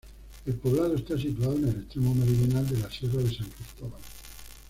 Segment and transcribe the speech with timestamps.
[0.47, 4.01] El poblado está situado en el extremo meridional de la sierra de San Cristóbal.